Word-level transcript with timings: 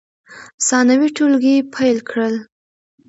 ثانوي 0.67 1.09
ټولګي 1.15 1.55
پیل 1.73 1.97
کړل. 2.09 2.35